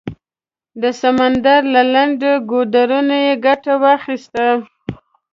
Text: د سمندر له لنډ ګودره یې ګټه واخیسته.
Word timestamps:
د 0.81 0.83
سمندر 1.01 1.61
له 1.73 1.81
لنډ 1.93 2.21
ګودره 2.49 2.99
یې 3.25 3.33
ګټه 3.45 3.73
واخیسته. 3.83 4.47